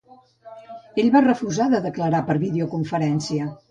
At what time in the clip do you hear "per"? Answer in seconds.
2.33-2.41